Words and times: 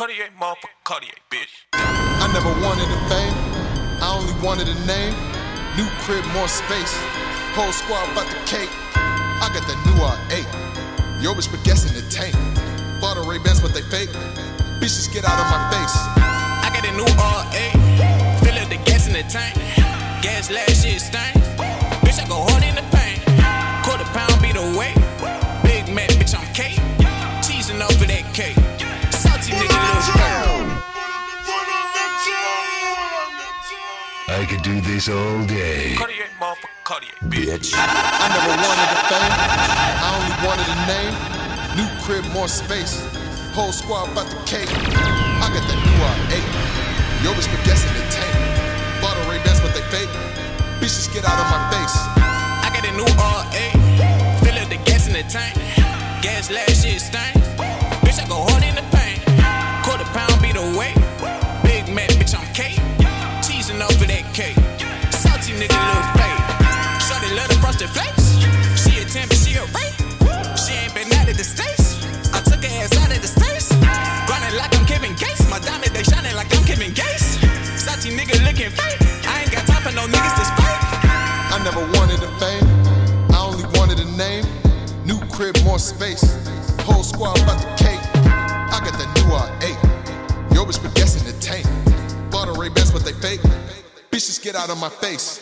Cartier, 0.00 0.32
motherfucker, 0.40 0.80
Cartier, 0.82 1.12
bitch. 1.28 1.68
I 1.74 2.24
never 2.32 2.48
wanted 2.64 2.88
the 2.88 2.96
fame, 3.12 3.36
I 4.00 4.16
only 4.16 4.32
wanted 4.40 4.64
a 4.72 4.78
name. 4.88 5.12
New 5.76 5.84
crib, 6.00 6.24
more 6.32 6.48
space. 6.48 6.96
Whole 7.52 7.68
squad 7.68 8.08
about 8.08 8.24
the 8.32 8.40
cake. 8.48 8.72
I 8.96 9.52
got 9.52 9.60
that 9.68 9.76
new 9.84 9.92
R8. 10.00 11.20
Yo, 11.20 11.34
bitch, 11.34 11.52
but 11.52 11.62
guessing 11.68 11.92
the 11.92 12.00
tank. 12.08 12.32
Bought 12.98 13.18
a 13.18 13.28
Ray-Bans, 13.28 13.60
but 13.60 13.74
they 13.76 13.84
fake. 13.92 14.08
Bitches 14.80 15.12
get 15.12 15.28
out 15.28 15.36
of 15.36 15.44
my 15.52 15.68
face. 15.68 15.92
I 16.16 16.72
got 16.72 16.80
a 16.80 16.96
new 16.96 17.04
R8. 17.20 18.40
Fill 18.40 18.56
up 18.56 18.70
the 18.72 18.80
gas 18.88 19.06
in 19.06 19.12
the 19.12 19.24
tank. 19.28 19.52
Gas 20.24 20.48
last 20.50 20.80
shit 20.80 20.98
stank. 20.98 21.36
Bitch, 22.00 22.16
I 22.16 22.24
go 22.26 22.40
hard 22.48 22.64
in 22.64 22.72
the 22.72 22.88
paint. 22.88 23.20
Quarter 23.84 24.08
pound 24.16 24.40
be 24.40 24.48
the 24.56 24.64
weight. 24.80 24.99
Could 34.50 34.62
do 34.62 34.80
this 34.80 35.08
all 35.08 35.46
day. 35.46 35.94
Cartier, 35.94 36.26
motherfucker, 36.42 36.74
Cartier, 36.82 37.14
bitch. 37.30 37.70
I 37.70 38.26
never 38.34 38.50
wanted 38.58 38.88
the 38.90 39.02
fame, 39.06 39.34
I 40.02 40.10
only 40.10 40.34
wanted 40.42 40.66
a 40.66 40.78
name. 40.90 41.14
New 41.78 41.86
crib, 42.02 42.26
more 42.34 42.48
space. 42.48 42.98
Whole 43.54 43.70
squad 43.70 44.10
about 44.10 44.26
the 44.26 44.34
cake. 44.50 44.66
I 44.66 45.46
got 45.54 45.62
that 45.70 45.78
new 45.86 45.94
R8. 46.02 46.42
Yo, 47.22 47.30
bitch, 47.30 47.46
but 47.46 47.62
guessing 47.62 47.94
the 47.94 48.02
tank. 48.10 48.34
Bought 48.98 49.14
a 49.22 49.30
Ray-Bans, 49.30 49.62
but 49.62 49.70
they 49.70 49.86
fake. 49.86 50.10
Bitches 50.82 51.06
get 51.14 51.22
out 51.22 51.38
of 51.38 51.46
my 51.46 51.62
face. 51.70 51.94
I 52.18 52.74
got 52.74 52.82
a 52.82 52.92
new 52.98 53.06
R8. 53.06 54.42
Fill 54.42 54.58
up 54.58 54.66
the 54.66 54.82
gas 54.82 55.06
in 55.06 55.14
the 55.14 55.22
tank. 55.30 55.54
Gas 56.26 56.50
last 56.50 56.82
shit 56.82 57.00
stank. 57.00 57.38
Bitch, 58.02 58.18
I 58.18 58.26
go 58.26 58.42
hard 58.50 58.64
in 58.66 58.74
the 58.74 58.89
fake. 93.20 93.40
Bitches 94.10 94.42
get 94.42 94.56
out 94.56 94.70
of 94.70 94.78
my 94.78 94.88
face. 94.88 95.40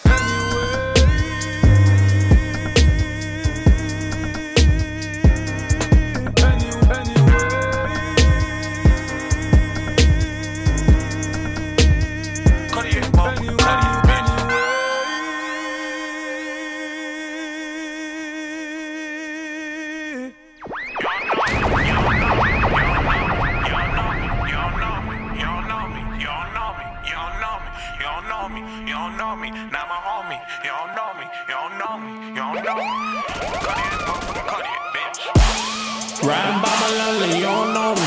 Riding 36.20 36.60
by 36.60 36.68
my 36.68 36.88
lonely, 37.00 37.38
you 37.38 37.48
don't 37.48 37.72
know 37.72 37.94
me. 37.94 38.04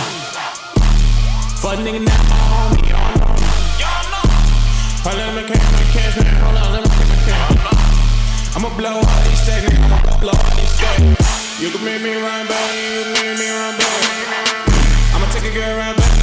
Fuck 1.58 1.80
nigga, 1.82 1.98
not 2.06 2.22
know 2.30 2.38
me. 2.38 2.38
Run 2.38 2.38
by 2.38 2.38
my 2.38 2.46
homie, 2.54 2.86
you 2.86 2.94
don't 2.94 3.26
know 3.26 4.22
me. 4.22 4.38
Hold 5.02 5.18
on, 5.18 5.26
let 5.26 5.34
me 5.34 5.42
catch 5.50 5.66
my 5.74 5.82
cash, 5.90 6.16
man. 6.22 6.36
Hold 6.46 6.58
on, 6.62 6.70
let 6.74 6.82
me 6.86 6.90
catch 6.94 7.09
my 7.09 7.18
cash. 7.26 7.58
I'ma 8.56 8.70
blow 8.78 9.02
all 9.02 9.22
these 9.26 9.42
stacks. 9.42 9.74
I'ma 9.82 10.14
blow 10.22 10.38
all 10.38 10.53
these 10.53 10.70
stacks. 10.70 11.58
You 11.59 11.70
can 11.72 11.82
make 11.84 12.02
me 12.03 12.14
run 12.22 12.46
back, 12.46 12.70
you 12.78 13.02
can 13.02 13.18
make 13.18 13.38
me 13.42 13.50
run 13.50 13.74
back. 13.82 13.98
I'ma 15.18 15.26
take 15.34 15.50
a 15.50 15.53
girl 15.58 15.74
around 15.74 15.98
back, 15.98 16.21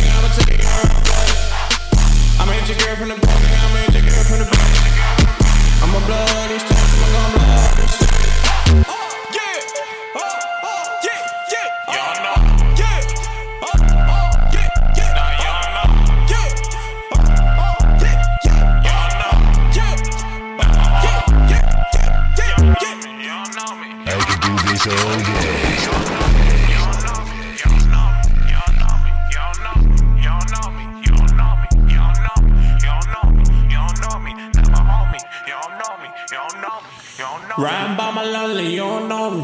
Y'all 37.59 37.67
know 37.67 37.71
me. 37.71 37.89
Riding 37.89 37.97
by 37.97 38.11
my 38.13 38.23
lonely, 38.23 38.71
you 38.71 38.77
don't 38.77 39.09
know 39.09 39.31
me. 39.31 39.43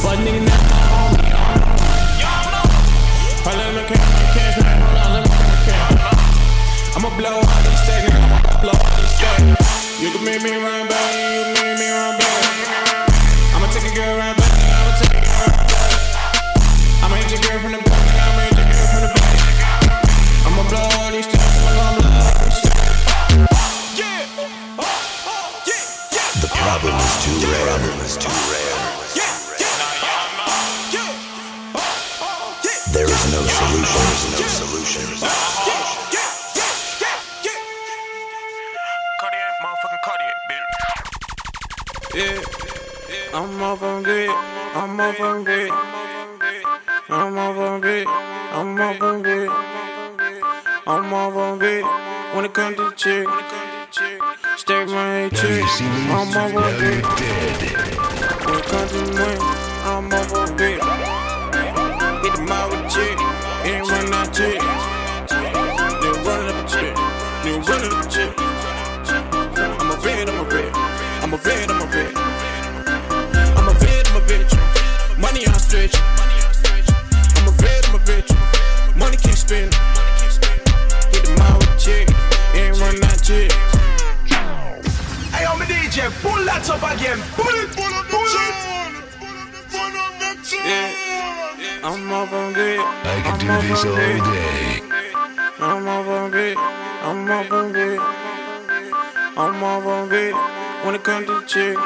Fuck 0.00 0.18
nigga, 0.24 0.48
homie, 0.88 1.20
you 1.20 1.36
don't 1.36 2.48
know. 2.52 2.64
Hold 3.44 3.56
let 3.58 3.70
me 3.74 3.82
catch 3.84 4.00
my 4.00 4.24
cash, 4.32 4.56
man. 4.62 4.80
Hold 4.80 4.96
on, 4.96 5.08
let 5.12 5.20
me 5.22 5.28
catch 5.36 5.48
my 5.48 5.58
cash. 5.66 6.96
I'ma 6.96 7.08
blow 7.16 7.36
all 7.36 7.60
these 7.60 7.80
stacks. 7.84 8.08
I'ma 8.08 8.40
blow 8.60 8.72
all 8.72 8.96
these 8.96 9.12
stacks. 9.16 10.00
You 10.00 10.08
can 10.10 10.22
make 10.24 10.42
me 10.42 10.50
run 10.56 10.88
back, 10.88 11.12
you 11.12 11.44
can 11.44 11.52
make 11.60 11.75
me 11.75 11.75
Up 43.66 43.82
on 43.82 44.04
grid, 44.04 44.30
I'm 44.30 45.00
up 45.00 45.18
on 45.18 45.42
grid, 45.42 45.72
I'm 47.08 47.36
up 47.36 47.56
on 47.56 47.80
grid, 47.80 48.06
I'm 48.06 48.80
up 48.80 49.02
on 49.02 49.22
grid, 49.22 49.48
I'm 50.86 51.12
up 51.12 51.34
on 51.34 51.58
grid. 51.58 51.84
When 52.32 52.44
it 52.44 52.54
comes 52.54 52.76
to 52.76 52.84
the 52.84 52.92
chick, 52.92 53.26
stack 54.56 54.86
my 54.86 55.28
chick, 55.30 55.62
you 55.62 55.68
see 55.68 55.82
me? 55.82 55.90
I'm 56.14 56.30
Now 56.30 56.46
on 56.46 56.78
dead. 56.78 57.04
When 58.46 58.54
it 58.54 58.66
comes 58.66 58.92
to 58.92 59.02
money, 59.18 59.38
I'm 59.82 60.12
up 60.12 60.32
on 60.32 60.56
grid. 60.56 60.80
Hit 62.22 62.34
the 62.36 62.42
mile 62.46 62.70
with 62.70 62.88
chick, 62.88 63.18
ain't 63.66 63.90
run 63.90 64.10
that 64.12 64.30
chick. 64.32 64.60
Then 66.02 66.14
run 66.24 66.46
up 66.50 66.54
a 66.54 66.68
chick, 66.70 66.94
then 67.42 67.58
run 67.66 67.82
up 67.82 68.06
a 68.06 68.08
chick. 68.08 68.32
I'm 69.80 69.90
a 69.90 69.96
vet, 69.96 70.28
I'm 70.28 70.38
a 70.38 70.44
vet, 70.44 70.76
I'm 71.24 71.34
a 71.34 71.36
vet, 71.36 71.68
I'm 71.68 71.82
a 71.82 71.86
vet. 71.86 72.25
it 86.68 86.82
up 86.82 86.96
again. 86.96 87.18
Pull 87.34 87.46
it, 87.46 87.70
pull. 87.76 88.26
Yeah. 90.66 90.92
I'm 91.84 92.12
up 92.12 92.32
on 92.32 92.52
grid. 92.52 92.80
I 92.80 93.20
can 93.22 93.50
I'm 93.50 93.60
do 93.60 93.68
this 93.68 93.84
all 93.84 93.94
grid. 93.94 94.22
day. 94.24 94.80
I'm 95.60 95.86
up 95.86 96.06
on 96.06 96.30
grid. 96.30 96.56
I'm 96.56 97.30
up 97.30 97.52
on 97.52 97.72
grid. 97.72 98.00
I'm 99.36 99.64
up 99.64 99.86
on 99.86 100.08
grid. 100.08 100.34
When 100.84 100.94
it 100.94 101.04
comes 101.04 101.26
to 101.26 101.44
chick, 101.46 101.78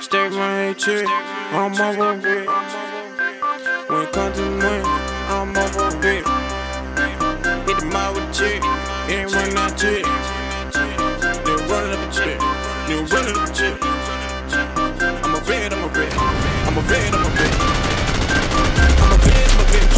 stack 0.00 0.32
my 0.32 0.72
chick. 0.78 1.06
I'm 1.52 1.72
up 1.74 1.98
on 1.98 2.20
grid. 2.20 2.46
When 3.88 4.02
it 4.02 4.12
comes 4.12 4.36
to 4.36 4.42
money, 4.42 4.84
I'm 5.28 5.56
up 5.56 5.76
on 5.76 6.00
grid. 6.00 6.24
Hit 7.68 7.78
the 7.78 7.86
mile 7.92 8.14
with 8.14 8.32
chick. 8.32 8.62
Ain't 9.08 9.34
run 9.34 9.58
out 9.58 9.76
chick. 9.76 10.39
I'm 13.32 13.36
a 15.36 15.40
red, 15.46 15.72
I'm 15.72 15.84
a 15.84 15.88
red. 15.88 16.12
I'm 16.66 16.76
a 16.76 16.80
red, 16.80 17.14
I'm 17.14 17.22
a 17.22 17.30
red. 17.30 17.54
I'm 18.98 19.12
a 19.12 19.18
red, 19.22 19.46
I'm 19.50 19.60
a 19.60 19.66
bitch. 19.70 19.94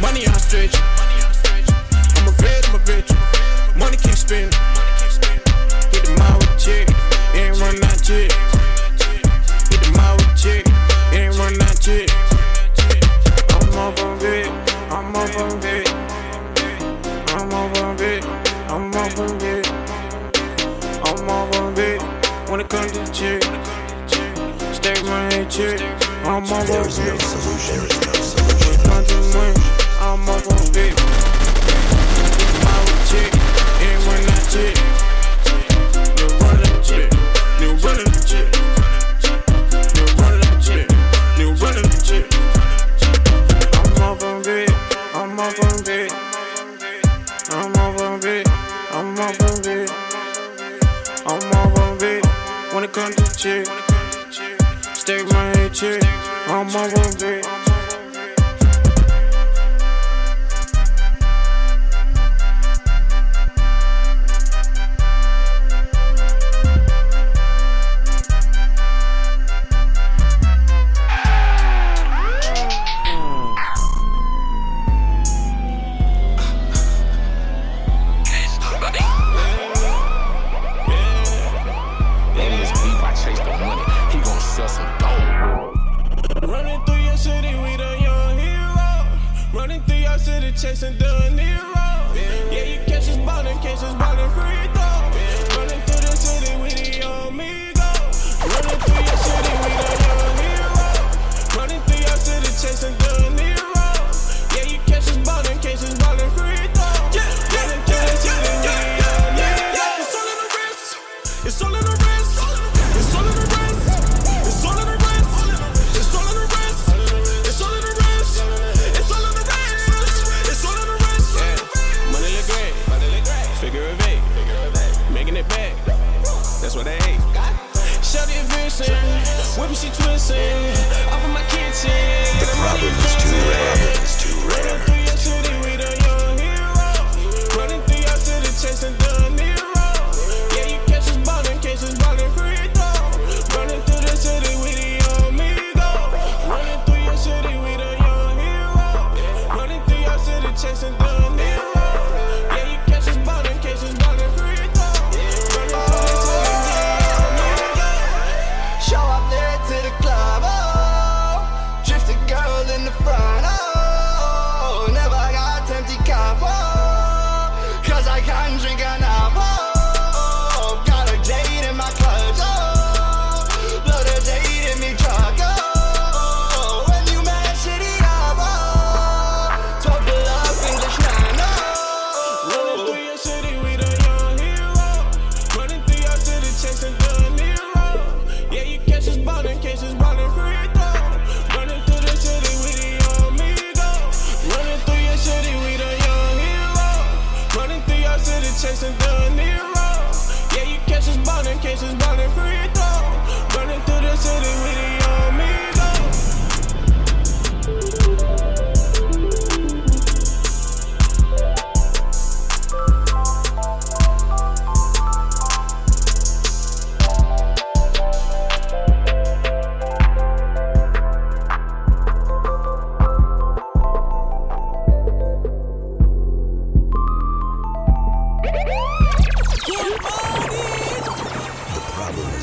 Money 0.00 0.26
on 0.26 0.34
a. 0.34 0.74
I'm 2.16 2.26
a 2.26 2.32
red, 2.42 2.66
I'm 2.66 2.74
a 2.74 2.78
bitch. 2.80 3.10
Money 3.76 3.96
can't. 3.96 4.52
Hit 5.92 6.04
the 6.06 6.16
mile 6.18 6.38
with 6.38 6.58
chick. 6.58 6.88
Ain't 7.36 7.56
run 7.60 7.84
out 7.84 8.02
chick. 8.02 8.32
Hit 9.70 9.80
the 9.84 9.92
mile 9.96 10.16
with 10.16 10.36
chick. 10.36 10.66
Ain't 11.12 11.38
run 11.38 11.62
out 11.62 11.80
chick. 11.80 12.10
I'm 13.54 13.78
over 13.78 14.16
red. 14.24 14.50
I'm 14.90 15.14
over 15.14 15.56
red. 15.58 15.88
I'm 17.28 17.52
over 17.52 17.94
red. 18.02 18.24
I'm 18.68 18.92
over 18.96 19.34
red. 19.34 19.45
call 22.68 22.88
the 22.88 23.04
chick. 23.12 23.42
Stack 24.74 25.04
my 25.04 25.22
head 25.32 25.50
chick. 25.50 25.80
I'm 26.24 26.44
on 26.44 26.48
my 26.48 26.64
bitch. 26.64 27.20
Come 28.84 29.04
to 29.04 29.16
me, 29.34 29.46
I'm 30.00 30.20
on 30.20 30.26
my 30.26 30.56
bitch. 30.74 31.16
I'm 45.16 45.38
off 45.38 45.40
on 45.40 45.80
bitch, 46.80 47.16
I'm 47.50 47.78
off 47.78 48.00
on 48.00 48.20
bitch. 48.20 48.46
I'm 48.92 49.18
off 49.18 49.40
on 49.40 49.56
bitch, 49.62 49.75
come 52.96 53.12
to 53.12 53.36
cheer. 53.36 53.62
stay 54.94 55.22
my 55.24 55.44
head 55.54 55.74
cheer. 55.74 56.00
I'm 56.46 56.66
one 56.72 57.18
there. 57.18 57.55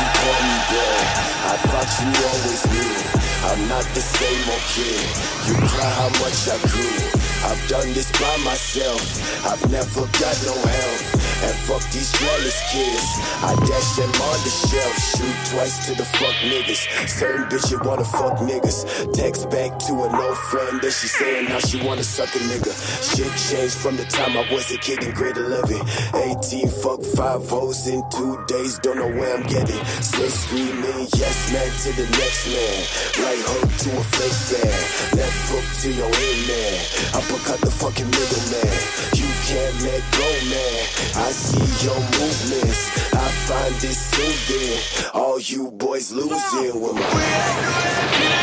you 0.00 0.06
call 0.14 0.40
me 0.46 0.58
back? 0.70 1.28
I 1.50 1.54
thought 1.66 1.90
you 1.98 2.10
always 2.30 2.62
knew 2.70 3.18
I'm 3.50 3.68
not 3.68 3.84
the 3.94 4.00
same 4.00 4.42
old 4.50 4.66
kid. 4.74 5.02
You 5.46 5.54
cry 5.66 5.90
how 5.90 6.10
much 6.22 6.38
I 6.46 6.58
grew. 6.70 6.98
I've 7.48 7.68
done 7.68 7.92
this 7.94 8.10
by 8.12 8.36
myself. 8.44 9.02
I've 9.46 9.70
never 9.70 10.02
got 10.20 10.36
no 10.46 10.54
help. 10.54 11.27
And 11.40 11.54
fuck 11.70 11.82
these 11.92 12.10
jealous 12.18 12.58
kids. 12.72 13.06
I 13.46 13.54
dash 13.54 13.90
them 13.94 14.10
on 14.10 14.38
the 14.42 14.50
shelf. 14.50 14.94
Shoot 15.14 15.38
twice 15.54 15.86
to 15.86 15.94
the 15.94 16.04
fuck 16.04 16.34
niggas. 16.42 16.82
Certain 17.08 17.44
bitch 17.46 17.70
you 17.70 17.78
wanna 17.84 18.04
fuck 18.04 18.38
niggas. 18.38 19.12
Text 19.14 19.48
back 19.50 19.78
to 19.86 19.92
an 20.02 20.14
old 20.14 20.38
friend 20.50 20.80
that 20.82 20.90
she 20.90 21.06
saying 21.06 21.46
how 21.46 21.60
she 21.60 21.78
wanna 21.86 22.02
suck 22.02 22.34
a 22.34 22.38
nigga. 22.50 22.74
Shit 23.06 23.30
changed 23.48 23.76
from 23.76 23.96
the 23.96 24.04
time 24.06 24.36
I 24.36 24.46
was 24.52 24.70
a 24.72 24.78
kid 24.78 25.02
in 25.04 25.14
grade 25.14 25.36
11. 25.36 25.78
18 26.42 26.68
fuck 26.68 27.02
five 27.14 27.48
hoes 27.48 27.86
in 27.86 28.02
two 28.10 28.34
days. 28.48 28.78
Don't 28.80 28.98
know 28.98 29.12
where 29.14 29.36
I'm 29.36 29.46
getting. 29.46 29.78
Say 30.02 30.28
screaming 30.28 31.06
yes 31.14 31.52
man 31.52 31.70
to 31.86 31.90
the 31.94 32.06
next 32.18 32.50
man. 32.50 32.78
Right 33.22 33.42
hook 33.46 33.70
to 33.86 33.90
a 33.94 34.04
fake 34.18 34.40
fan. 34.50 34.78
Left 35.14 35.38
hook 35.54 35.66
to 35.82 35.88
your 35.94 36.10
in 36.10 36.38
man. 36.50 36.74
Uppercut 37.14 37.60
the 37.62 37.70
fucking 37.70 38.10
middle 38.10 38.44
man. 38.50 38.74
You 39.14 39.28
can't 39.46 39.76
let 39.86 40.02
go 40.18 40.28
man. 40.50 40.82
I 41.14 41.27
see 41.30 41.86
your 41.86 42.00
movements. 42.00 43.12
I 43.12 43.28
find 43.48 43.74
it 43.74 43.94
soothing. 43.94 45.10
All 45.14 45.38
you 45.40 45.70
boys 45.70 46.12
losing 46.12 46.80
with 46.80 46.94
my. 46.94 48.37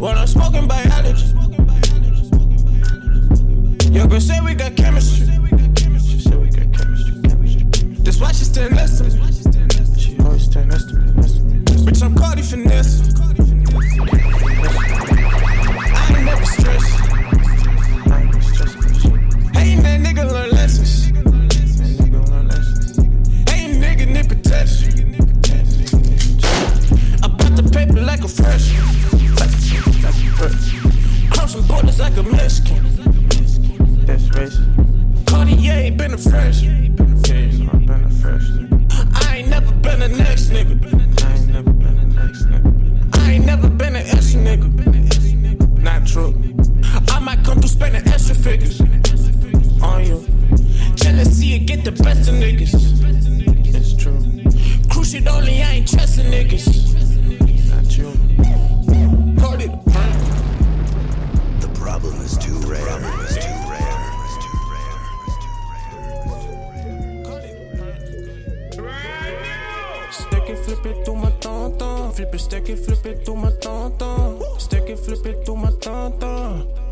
What 0.00 0.16
I'm 0.16 0.26
smoking 0.26 0.66
by 0.66 0.89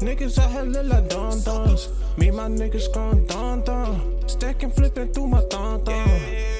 Niggas 0.00 0.38
out 0.38 0.50
here 0.52 0.62
look 0.62 0.86
like 0.86 1.08
dum 1.08 1.40
dums. 1.42 1.88
Me, 2.16 2.30
my 2.30 2.46
niggas 2.48 2.92
gon' 2.94 3.26
dun 3.26 3.62
dun. 3.62 4.28
Stack 4.28 4.62
and 4.62 4.72
flip 4.72 4.96
it 4.96 5.12
through 5.12 5.26
my 5.26 5.40
thumb 5.50 5.84
thumb. 5.84 6.08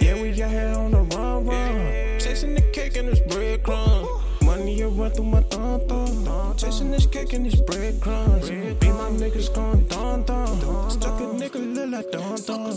Yeah, 0.01 0.21
we 0.21 0.31
out 0.43 0.51
here 0.51 0.75
on 0.77 0.91
the 0.91 1.03
run 1.17 1.47
run. 1.47 2.19
Chasing 2.19 2.55
the 2.57 2.63
cake 2.73 2.97
and 2.97 3.09
this 3.09 3.21
breadcrumb. 3.21 4.23
Money 4.43 4.75
you 4.75 4.89
run 4.89 5.13
through 5.13 5.27
my 5.27 5.41
thumb 5.43 5.81
thumb. 5.87 6.57
Chasing 6.57 6.91
this 6.91 7.07
cake 7.07 7.33
and 7.33 7.47
this 7.47 7.61
breadcrumbs. 7.61 8.51
Be 8.51 8.89
my 8.89 9.09
niggas 9.11 9.55
gon' 9.55 9.87
dun 9.87 10.25
dun. 10.25 10.91
Stuck 10.91 11.21
a 11.21 11.25
nigga 11.25 11.75
look 11.75 11.91
like 11.91 12.11
dun 12.11 12.35
dun. 12.45 12.73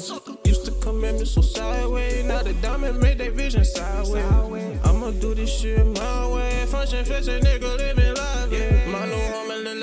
Used 0.45 0.65
to 0.65 0.71
come 0.79 1.03
at 1.05 1.15
me 1.15 1.25
so 1.25 1.41
sideways. 1.41 2.23
Now 2.25 2.43
the 2.43 2.53
diamond 2.53 2.99
made 2.99 3.17
their 3.17 3.31
vision 3.31 3.65
sideways. 3.65 4.79
I'ma 4.83 5.09
do 5.09 5.33
this 5.33 5.49
shit 5.59 5.83
my 5.87 6.27
way. 6.27 6.65
Function, 6.67 7.03
fashion, 7.03 7.41
nigga 7.41 7.77
living 7.77 8.00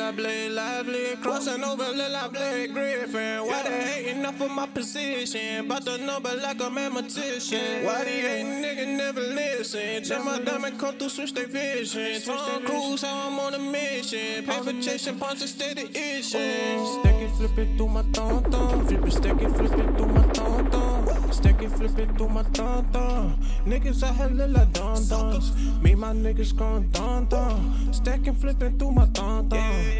I 0.08 0.48
lively. 0.48 1.16
Crossing 1.20 1.62
over, 1.62 1.84
little 1.84 2.16
I 2.16 2.28
Blake 2.28 2.72
Griffin. 2.72 3.46
Why 3.46 3.62
they 3.62 3.82
hating 3.82 4.24
off 4.24 4.40
of 4.40 4.50
my 4.50 4.66
position? 4.66 5.66
About 5.66 5.84
the 5.84 5.98
number 5.98 6.34
like 6.34 6.62
a 6.62 6.70
mathematician. 6.70 7.84
Why 7.84 8.04
the 8.04 8.10
hating 8.10 8.62
nigga 8.62 8.96
never 8.96 9.20
listen? 9.20 10.02
Tell 10.02 10.24
my 10.24 10.38
diamond 10.40 10.78
come 10.78 10.96
through, 10.96 11.10
switch 11.10 11.34
their 11.34 11.46
vision. 11.46 12.22
Tom 12.22 12.64
Cruise, 12.64 13.02
how 13.02 13.28
I'm 13.28 13.38
on 13.38 13.54
a 13.54 13.58
mission. 13.58 14.46
Paper 14.46 14.72
chasing, 14.80 15.18
punch 15.18 15.42
and 15.42 15.50
steady 15.50 15.90
issue. 15.90 17.00
Stack 17.00 17.20
it, 17.20 17.30
flip 17.36 17.58
it 17.58 17.76
through 17.76 17.88
my 17.88 18.02
thumb 18.14 18.44
thumb. 18.44 18.86
Flip 18.86 19.06
it, 19.06 19.12
stack 19.12 19.42
it, 19.42 19.50
flip 19.50 19.72
it 19.72 19.96
through 19.98 20.06
my 20.06 20.22
thumb 20.28 20.70
thumb. 20.70 21.32
Stack 21.32 21.62
it, 21.62 21.68
flip 21.68 21.98
it 21.98 22.16
through 22.16 22.28
my 22.30 22.42
thumb 22.44 22.84
thumb. 22.92 23.38
Niggas 23.66 24.16
here 24.16 24.28
look 24.28 24.56
like 24.56 24.72
dum 24.72 25.06
dums. 25.06 25.52
Me, 25.82 25.94
my 25.94 26.12
niggas 26.14 26.56
gon' 26.56 26.88
dun 26.92 27.26
dun. 27.26 27.92
Stack 27.92 28.26
and 28.26 28.40
flipping 28.40 28.78
through 28.78 28.92
my 28.92 29.04
thumb 29.06 29.48
thumb. 29.50 29.97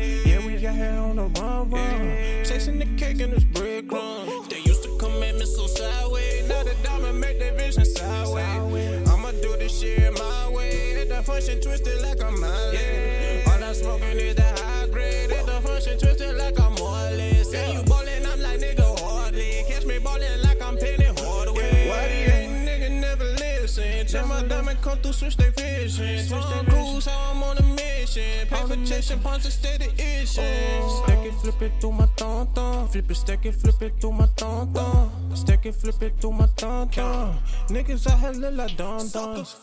Yeah, 0.69 0.77
got 0.77 0.93
here 0.93 1.01
on 1.01 1.17
the 1.17 1.41
run 1.41 1.71
run. 1.71 2.45
Chasing 2.45 2.79
the 2.79 2.85
cake 2.97 3.21
and 3.21 3.33
this 3.33 3.45
breadcrumb. 3.45 4.49
They 4.51 4.61
used 4.61 4.83
to 4.83 4.97
come 4.99 5.23
at 5.23 5.35
me 5.35 5.47
so 5.47 5.67
sideways. 5.67 6.47
Now 6.47 6.63
the 6.63 6.75
diamond 6.83 7.21
make 7.21 7.39
their 7.39 7.55
vision 7.55 7.87
sideways. 7.87 9.09
I'ma 9.09 9.31
do 9.43 9.57
this 9.57 9.81
shit 9.81 10.13
my 10.19 10.51
way. 10.51 10.71
Hit 10.71 11.09
the 11.09 11.23
function 11.23 11.61
twisted 11.61 12.03
like 12.03 12.23
I'm 12.23 12.39
Miley. 12.39 13.45
All 13.47 13.65
I'm 13.65 13.75
smoking 13.75 14.19
is 14.19 14.35
the 14.35 14.43
high 14.43 14.89
grade. 14.89 15.31
Hit 15.31 15.47
the 15.47 15.61
function 15.67 15.99
twisted 15.99 16.37
like 16.37 16.61
I'm 16.61 16.75
Morley. 16.75 17.45
Say 17.45 17.73
you 17.73 17.83
ballin', 17.85 18.27
I'm 18.27 18.41
like 18.41 18.61
nigga 18.61 19.01
hardly. 19.01 19.65
Catch 19.69 19.87
me 19.87 19.99
ballin' 19.99 20.43
like 20.43 20.61
I'm 20.61 20.77
Penny 20.77 21.05
Hardaway. 21.05 21.89
Why 21.89 22.09
the 22.09 22.35
ain't 22.37 22.69
nigga 22.69 23.01
never 23.01 23.25
listen? 23.25 24.07
Tell 24.07 24.27
my 24.27 24.43
diamond 24.43 24.83
come 24.83 24.99
through, 24.99 25.15
switch 25.15 25.37
their 25.39 25.51
vision. 25.53 26.29
Tom 26.29 26.67
Cruise, 26.67 27.07
how 27.07 27.33
I'm 27.33 27.43
on 27.43 27.57
a 27.57 27.63
mission. 27.63 28.47
Paper 28.49 28.77
chasing, 28.85 29.21
punch 29.21 29.45
steady 29.45 29.88
Stack 30.29 31.25
it, 31.25 31.35
flip 31.35 31.63
it 31.63 31.73
through 31.81 31.93
my 31.93 32.07
thumb 32.17 32.47
thumb. 32.55 32.89
Flip 32.89 33.11
it, 33.11 33.15
stack 33.15 33.47
it, 33.47 33.55
flip 33.55 33.83
it 33.83 34.01
through 34.01 34.13
my 34.13 34.27
thumb 34.37 34.73
thumb. 34.75 35.11
Stack 35.35 35.67
it, 35.67 35.75
flip 35.75 36.03
it 36.03 36.21
through 36.21 36.33
my 36.33 36.47
thumb 36.57 36.89
thumb. 36.89 37.39
Niggas 37.69 38.07
out 38.11 38.21
here 38.21 38.33
look 38.33 38.55
like 38.55 38.77
dum 38.77 39.09
dums. 39.09 39.57